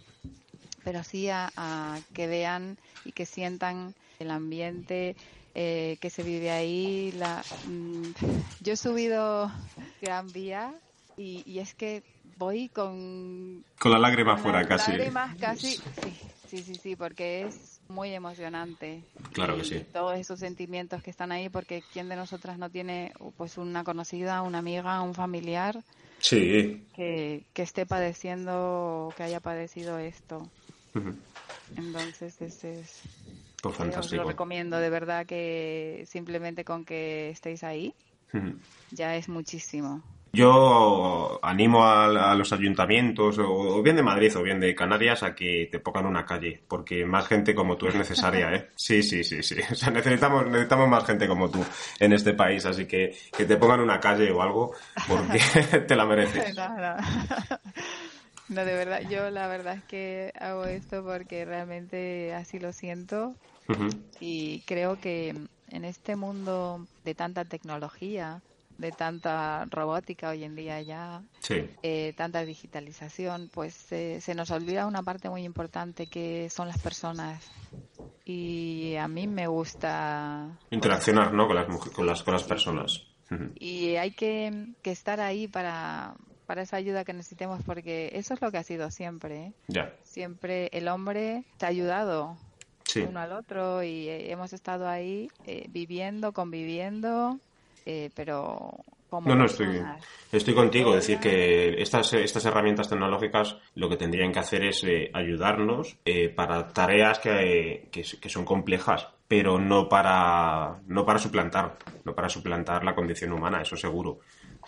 [0.83, 5.15] pero sí a, que vean y que sientan el ambiente
[5.55, 7.11] eh, que se vive ahí.
[7.13, 8.11] La, mm,
[8.59, 9.51] yo he subido
[10.01, 10.73] Gran Vía
[11.17, 12.03] y, es que
[12.37, 13.63] voy con...
[13.79, 14.91] Con la lágrima fuera casi.
[14.91, 19.03] Lágrimas casi, sí, sí, sí, sí, porque es muy emocionante.
[19.33, 19.85] Claro que sí.
[19.93, 24.41] Todos esos sentimientos que están ahí, porque ¿quién de nosotras no tiene pues una conocida,
[24.41, 25.83] una amiga, un familiar?
[26.23, 26.87] Sí.
[26.95, 30.49] Que, esté padeciendo, que haya padecido esto.
[31.75, 33.01] Entonces, ese es...
[33.61, 34.21] Pues fantástico.
[34.21, 37.93] Os lo recomiendo, de verdad que simplemente con que estéis ahí,
[38.91, 40.01] ya es muchísimo.
[40.35, 45.69] Yo animo a, los ayuntamientos, o, bien de Madrid o bien de Canarias, a que
[45.71, 48.69] te pongan una calle, porque más gente como tú es necesaria, ¿eh?
[48.75, 49.57] Sí, sí, sí, sí.
[49.71, 51.63] O sea, necesitamos, necesitamos más gente como tú
[51.99, 54.73] en este país, así que que te pongan una calle o algo,
[55.07, 55.39] porque
[55.87, 56.55] te la mereces.
[58.49, 63.35] No, de verdad, yo la verdad es que hago esto porque realmente así lo siento
[64.19, 65.35] y creo que
[65.69, 68.41] en este mundo de tanta tecnología,
[68.77, 75.03] de tanta robótica hoy en día ya, eh, tanta digitalización, pues se nos olvida una
[75.03, 77.51] parte muy importante que son las personas.
[78.25, 80.57] Y a mí me gusta...
[80.71, 81.47] Interaccionar, ¿no?
[81.47, 83.05] Con las, con las, con las personas.
[83.55, 88.51] Y hay que, estar ahí para, para esa ayuda que necesitemos porque eso es lo
[88.51, 89.45] que ha sido siempre.
[89.45, 89.53] ¿eh?
[89.67, 89.93] Ya.
[90.03, 92.37] Siempre el hombre te ha ayudado
[92.95, 95.29] uno al otro y eh, hemos estado ahí
[95.69, 97.39] viviendo, conviviendo
[97.85, 98.83] eh, pero
[99.21, 99.81] no, no, estoy,
[100.31, 100.95] estoy contigo.
[100.95, 105.97] Es decir, que estas, estas herramientas tecnológicas lo que tendrían que hacer es eh, ayudarnos
[106.05, 112.29] eh, para tareas que, que, son complejas, pero no para, no para suplantar, no para
[112.29, 114.19] suplantar la condición humana, eso seguro.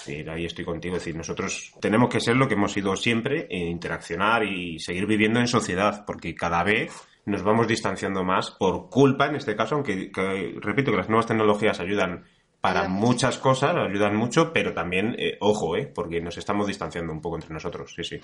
[0.07, 0.97] ahí estoy contigo.
[0.97, 5.07] Es decir, nosotros tenemos que ser lo que hemos sido siempre, e interaccionar y seguir
[5.07, 6.91] viviendo en sociedad, porque cada vez
[7.25, 10.11] nos vamos distanciando más por culpa, en este caso, aunque
[10.61, 12.25] repito que las nuevas tecnologías ayudan
[12.65, 17.21] para muchas cosas, ayudan mucho, pero también, eh, ojo, eh, porque nos estamos distanciando un
[17.21, 18.19] poco entre nosotros, sí, sí.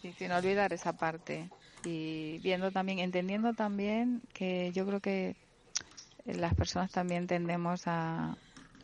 [0.00, 1.50] Sí, sin olvidar esa parte.
[1.84, 5.36] Y viendo también, entendiendo también que yo creo que
[6.24, 8.36] las personas también tendemos a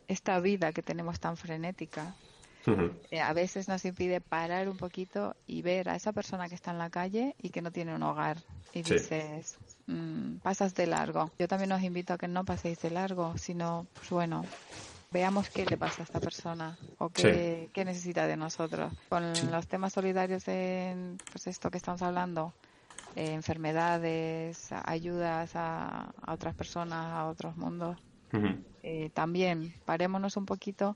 [0.08, 2.14] esta vida que tenemos tan frenética.
[3.10, 6.72] Eh, a veces nos impide parar un poquito y ver a esa persona que está
[6.72, 8.38] en la calle y que no tiene un hogar.
[8.74, 9.56] Y dices,
[9.90, 11.30] mm, pasas de largo.
[11.38, 14.44] Yo también os invito a que no paséis de largo, sino, pues bueno,
[15.10, 18.92] veamos qué le pasa a esta persona o qué, necesita de nosotros.
[19.08, 22.52] Con los temas solidarios en pues esto que estamos hablando,
[23.16, 27.98] eh, enfermedades, ayudas a, otras personas, a otros mundos.
[28.82, 30.94] Eh, también parémonos un poquito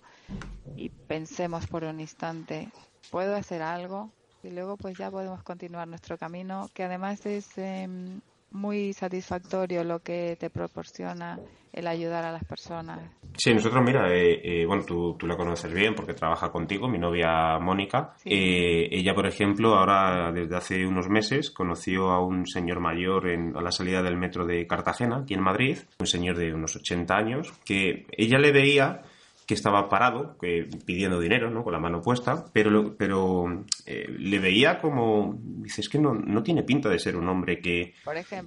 [0.77, 2.69] y pensemos por un instante,
[3.11, 4.13] ¿puedo hacer algo?
[4.45, 8.21] Y luego pues ya podemos continuar nuestro camino, que además es em,
[8.55, 11.39] muy satisfactorio lo que te proporciona
[11.73, 13.01] el ayudar a las personas.
[13.37, 16.99] Sí, nosotros, mira, eh, eh, bueno, tú, tú, la conoces bien porque trabaja contigo, mi
[16.99, 18.15] novia Mónica.
[18.25, 23.57] Eh, ella, por ejemplo, ahora desde hace unos meses conoció a un señor mayor en,
[23.57, 27.17] a la salida del metro de Cartagena, aquí en Madrid, un señor de unos 80
[27.17, 29.03] años, que ella le veía
[29.47, 31.63] que estaba parado, que, pidiendo dinero, ¿no?
[31.63, 36.43] Con la mano puesta, pero, pero eh, le veía como, dice, es que no, no
[36.43, 37.95] tiene pinta de ser un hombre que,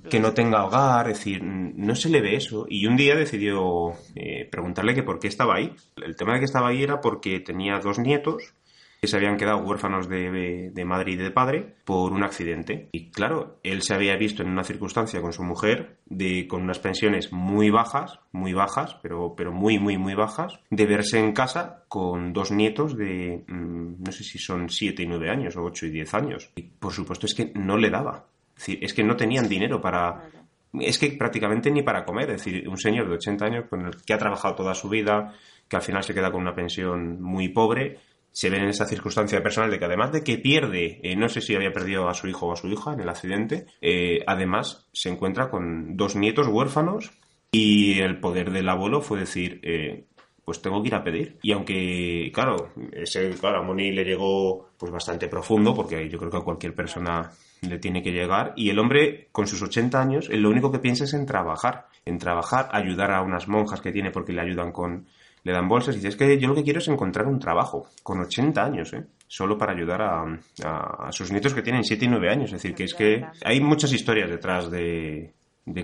[0.10, 2.65] que no tenga hogar, es decir, no se le ve eso.
[2.69, 5.73] Y un día decidió eh, preguntarle que por qué estaba ahí.
[5.97, 8.53] El tema de que estaba ahí era porque tenía dos nietos
[8.99, 12.89] que se habían quedado huérfanos de, de, madre y de padre por un accidente.
[12.91, 16.79] Y claro, él se había visto en una circunstancia con su mujer de con unas
[16.79, 21.83] pensiones muy bajas, muy bajas, pero, pero muy, muy, muy bajas, de verse en casa
[21.88, 25.86] con dos nietos de, mm, no sé si son siete y nueve años o ocho
[25.86, 26.51] y diez años.
[26.55, 28.25] Y por supuesto es que no le daba.
[28.55, 30.29] Es, decir, es que no tenían dinero para...
[30.73, 32.31] Es que prácticamente ni para comer.
[32.31, 35.33] Es decir, un señor de 80 años con el que ha trabajado toda su vida,
[35.67, 37.99] que al final se queda con una pensión muy pobre,
[38.38, 41.41] se ve en esa circunstancia personal de que además de que pierde, eh, no sé
[41.41, 44.88] si había perdido a su hijo o a su hija en el accidente, eh, además
[44.93, 47.10] se encuentra con dos nietos huérfanos
[47.52, 50.06] y el poder del abuelo fue decir, eh,
[50.45, 51.39] pues tengo que ir a pedir.
[51.41, 56.30] Y aunque, claro, ese, claro, a Moni le llegó pues bastante profundo, porque yo creo
[56.30, 60.30] que a cualquier persona le tiene que llegar, y el hombre con sus 80 años,
[60.30, 64.12] lo único que piensa es en trabajar, en trabajar, ayudar a unas monjas que tiene
[64.12, 65.08] porque le ayudan con,
[65.47, 67.88] le dan bolsas y dice, es que yo lo que quiero es encontrar un trabajo,
[68.03, 69.05] con 80 años, ¿eh?
[69.27, 72.51] solo para ayudar a, sus nietos que tienen 7 y 9 años.
[72.51, 75.33] Es decir, que es que hay muchas historias detrás de,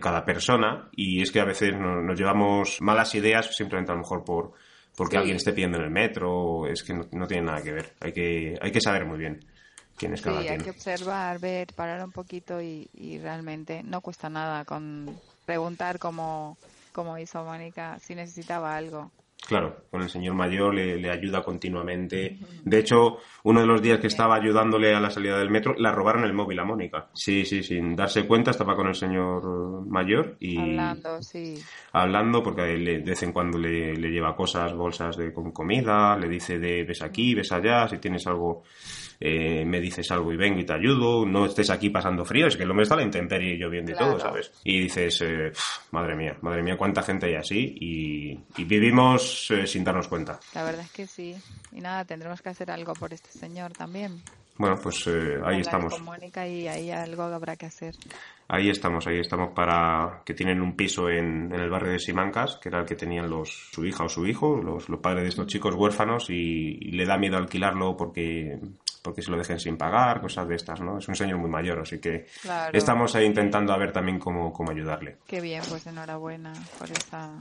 [0.02, 4.26] cada persona y es que a veces nos, llevamos malas ideas simplemente a lo mejor
[4.26, 4.52] por
[4.98, 7.94] porque alguien esté pidiendo en el metro, es que no, tiene nada que ver.
[8.02, 9.40] Hay que, hay que saber muy bien
[9.98, 14.02] quién es cada sí, hay que observar, ver, parar un poquito y, y realmente no
[14.02, 16.58] cuesta nada con preguntar como,
[16.92, 19.10] como hizo Mónica si necesitaba algo.
[19.48, 22.38] Claro, con el señor mayor le, ayuda continuamente.
[22.64, 25.92] De hecho, uno de los días que estaba ayudándole a la salida del metro, la
[25.92, 27.10] robaron el móvil a Mónica.
[27.14, 30.58] Sí, sí, sin darse cuenta, estaba con el señor mayor y...
[30.58, 31.56] Hablando, sí.
[31.92, 36.58] Hablando, porque de vez en cuando le, lleva cosas, bolsas de con comida, le dice
[36.58, 38.64] de ves aquí, ves allá, si tienes algo
[39.26, 42.58] eh, me dices algo y vengo y te ayudo, no estés aquí pasando frío, es
[42.58, 44.52] que el hombre está a la intemperie y lloviendo y todo, ¿sabes?
[44.66, 45.54] Y dices, eh,
[45.92, 50.42] madre mía, madre mía, cuánta gente hay así y, vivimos eh, sin darnos cuenta.
[50.54, 51.38] La verdad es que sí.
[51.72, 54.22] Y nada, tendremos que hacer algo por este señor también.
[54.58, 55.08] Bueno, pues
[55.44, 55.94] ahí estamos.
[55.96, 57.96] Con Mónica y ahí algo habrá que hacer.
[58.48, 62.70] Ahí estamos, ahí estamos para que tienen un piso en, el barrio de Simancas, que
[62.70, 65.48] era el que tenían los, su hija o su hijo, los, los padres de estos
[65.48, 68.60] chicos huérfanos, y, le da miedo alquilarlo porque
[69.02, 70.98] porque se lo dejen sin pagar, cosas de estas, ¿no?
[70.98, 72.26] Es un señor muy mayor, así que
[72.72, 75.18] estamos ahí intentando a ver también cómo, cómo ayudarle.
[75.28, 77.32] Qué bien, pues enhorabuena por esa,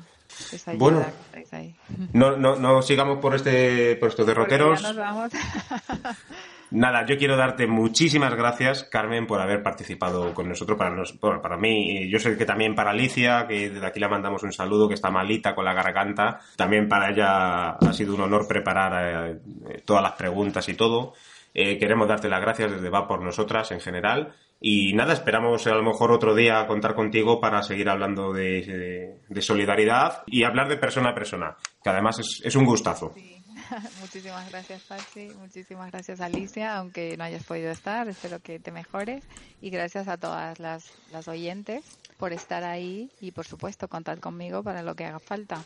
[0.50, 1.06] esa ayuda bueno,
[1.52, 1.76] ahí.
[2.14, 4.82] No, no, no sigamos por este por estos derroteros.
[4.82, 5.30] nos vamos.
[6.72, 10.78] Nada, yo quiero darte muchísimas gracias, Carmen, por haber participado con nosotros.
[10.78, 14.08] Para, nos, bueno, para mí, yo sé que también para Alicia, que desde aquí le
[14.08, 16.40] mandamos un saludo, que está malita con la garganta.
[16.56, 19.36] También para ella ha sido un honor preparar
[19.68, 21.12] eh, todas las preguntas y todo.
[21.52, 24.32] Eh, queremos darte las gracias desde Va por nosotras en general.
[24.64, 30.22] Y nada, esperamos a lo mejor otro día contar contigo para seguir hablando de, solidaridad
[30.26, 33.12] y hablar de persona a persona, que además es, un gustazo.
[34.00, 35.30] muchísimas gracias, Patsy.
[35.38, 38.08] Muchísimas gracias, Alicia, aunque no hayas podido estar.
[38.08, 39.24] Espero que te mejores.
[39.60, 41.84] Y gracias a todas las, las oyentes
[42.18, 45.64] por estar ahí y, por supuesto, contar conmigo para lo que haga falta.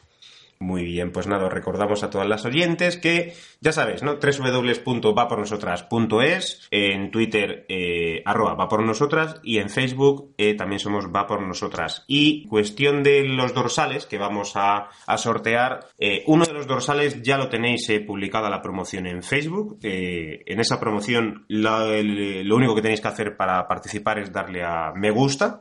[0.58, 4.14] Muy bien, pues nada, recordamos a todas las oyentes que, ya sabes, ¿no?
[4.14, 11.26] www.vapornosotras.es, en Twitter, eh, arroba va por nosotras, y en Facebook eh, también somos va
[11.26, 12.04] por nosotras.
[12.06, 14.88] Y cuestión de los dorsales que vamos a,
[15.18, 19.78] sortear, eh, uno de los dorsales ya lo tenéis eh, publicada la promoción en Facebook.
[19.82, 25.10] en esa promoción lo único que tenéis que hacer para participar es darle a me
[25.10, 25.60] gusta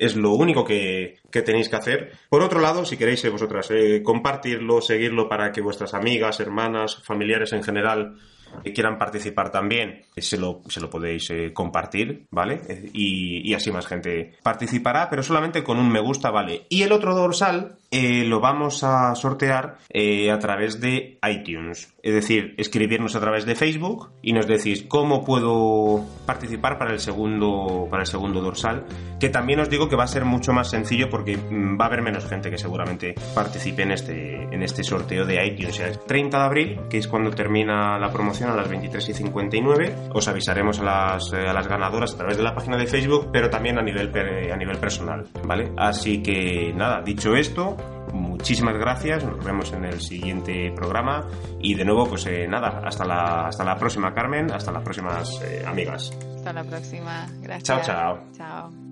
[0.00, 2.12] es lo único que, tenéis que hacer.
[2.28, 7.02] Por otro lado, si queréis eh, vosotras eh, compartirlo, seguirlo para que vuestras amigas, hermanas,
[7.04, 8.16] familiares en general
[8.64, 12.60] que quieran participar también, se lo, se lo podéis eh, compartir, ¿vale?
[12.92, 16.66] Y, y, así más gente participará, pero solamente con un me gusta, ¿vale?
[16.68, 21.92] Y el otro dorsal eh, lo vamos a sortear eh, a través de iTunes.
[22.02, 27.00] Es decir, escribirnos a través de Facebook y nos decís cómo puedo participar para el
[27.00, 28.86] segundo, para el segundo dorsal.
[29.18, 31.88] Que también os digo que va a ser mucho más sencillo porque mm, va a
[31.88, 35.80] haber menos gente que seguramente participe en este, en este sorteo de iTunes.
[35.80, 39.96] El 30 de abril, que es cuando termina la promoción a las 23 y 59.
[40.14, 43.30] Os avisaremos a las, eh, a las ganadoras a través de la página de Facebook,
[43.32, 44.12] pero también a nivel,
[44.52, 45.26] a nivel personal.
[45.44, 45.72] ¿Vale?
[45.76, 47.76] Así que nada, dicho esto,
[48.12, 51.26] muchísimas gracias, nos vemos en el siguiente programa
[51.60, 55.40] y de nuevo pues eh, nada, hasta la, hasta la próxima Carmen, hasta las próximas
[55.42, 56.12] eh, amigas.
[56.36, 57.64] Hasta la próxima, gracias.
[57.64, 58.18] Chao, chao.
[58.36, 58.90] Chao.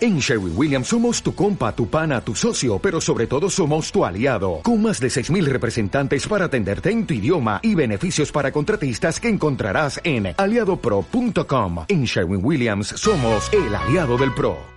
[0.00, 4.04] En Sherwin Williams somos tu compa, tu pana, tu socio, pero sobre todo somos tu
[4.04, 9.18] aliado, con más de 6.000 representantes para atenderte en tu idioma y beneficios para contratistas
[9.18, 11.84] que encontrarás en aliadopro.com.
[11.88, 14.68] En Sherwin Williams somos el aliado del PRO.